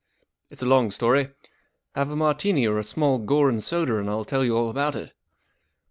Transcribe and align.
44 0.49 0.53
It's 0.53 0.61
a 0.63 0.65
long 0.65 0.89
story. 0.89 1.29
Have 1.93 2.09
a 2.09 2.15
martini 2.15 2.65
or 2.65 2.79
a 2.79 2.83
small 2.83 3.19
gore 3.19 3.49
and 3.49 3.63
soda, 3.63 3.99
and 3.99 4.09
I'll 4.09 4.25
tell 4.25 4.43
you 4.43 4.57
all 4.57 4.71
about 4.71 4.95
it. 4.95 5.13